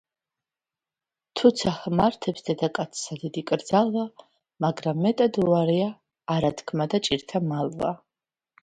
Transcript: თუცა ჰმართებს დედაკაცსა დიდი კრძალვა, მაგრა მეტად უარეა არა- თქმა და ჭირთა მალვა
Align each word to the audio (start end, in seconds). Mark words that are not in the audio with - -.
თუცა 1.41 1.73
ჰმართებს 1.81 2.47
დედაკაცსა 2.47 3.19
დიდი 3.25 3.45
კრძალვა, 3.53 4.07
მაგრა 4.67 4.95
მეტად 5.05 5.39
უარეა 5.45 5.95
არა- 6.39 6.55
თქმა 6.65 6.91
და 6.97 7.07
ჭირთა 7.11 7.49
მალვა 7.55 7.97